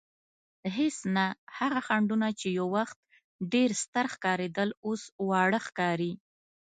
هېڅ 0.77 0.97
نه، 1.15 1.25
هغه 1.57 1.81
خنډونه 1.87 2.27
چې 2.39 2.47
یو 2.57 2.67
وخت 2.77 2.97
ډېر 3.53 3.69
ستر 3.83 4.05
ښکارېدل 4.13 4.69
اوس 4.85 5.01
واړه 5.29 5.59
ښکاري. 5.67 6.13